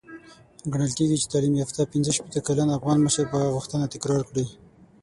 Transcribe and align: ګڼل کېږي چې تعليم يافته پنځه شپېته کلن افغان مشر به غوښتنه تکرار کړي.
ګڼل 0.71 0.91
کېږي 0.97 1.15
چې 1.21 1.27
تعليم 1.33 1.53
يافته 1.61 1.89
پنځه 1.93 2.11
شپېته 2.17 2.39
کلن 2.47 2.69
افغان 2.77 2.97
مشر 3.05 3.25
به 3.31 3.39
غوښتنه 3.55 3.85
تکرار 3.93 4.21
کړي. 4.29 4.45